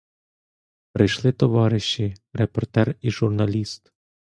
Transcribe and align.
Прийшли 0.93 1.31
товариші: 1.31 2.15
репортер 2.33 2.95
і 3.01 3.11
журналіст. 3.11 3.93